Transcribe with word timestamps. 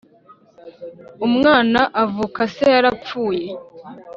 umwana 1.27 1.79
avuka 2.03 2.41
se 2.55 2.65
yarapfuye 2.75 3.45